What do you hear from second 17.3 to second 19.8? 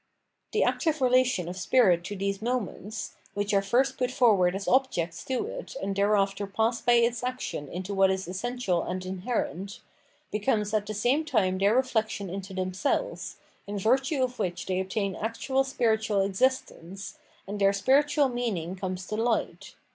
and thek spkitual meaning comes to fight.